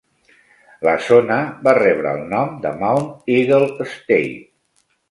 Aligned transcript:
La 0.87 0.95
zona 1.09 1.37
va 1.67 1.75
rebre 1.81 2.15
el 2.21 2.27
nom 2.35 2.59
de 2.65 2.75
Mount 2.81 3.39
Eagle 3.39 3.73
Estate. 3.89 4.29